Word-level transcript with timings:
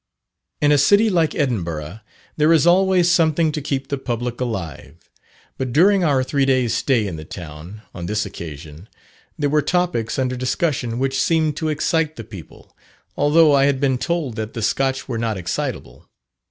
In 0.61 0.71
a 0.71 0.79
city 0.79 1.11
like 1.11 1.35
Edinburgh, 1.35 1.99
there 2.35 2.51
is 2.51 2.65
always 2.65 3.07
something 3.07 3.51
to 3.51 3.61
keep 3.61 3.89
the 3.89 3.99
public 3.99 4.41
alive, 4.41 5.11
but 5.59 5.71
during 5.71 6.03
our 6.03 6.23
three 6.23 6.43
days' 6.43 6.73
stay 6.73 7.05
in 7.05 7.17
the 7.17 7.23
town, 7.23 7.83
on 7.93 8.07
this 8.07 8.25
occasion, 8.25 8.89
there 9.37 9.51
were 9.51 9.61
topics 9.61 10.17
under 10.17 10.35
discussion 10.35 10.97
which 10.97 11.21
seemed 11.21 11.55
to 11.57 11.69
excite 11.69 12.15
the 12.15 12.23
people, 12.23 12.75
although 13.15 13.53
I 13.53 13.65
had 13.65 13.79
been 13.79 13.99
told 13.99 14.37
that 14.37 14.55
the 14.55 14.63
Scotch 14.63 15.07
were 15.07 15.19
not 15.19 15.37
excitable. 15.37 16.09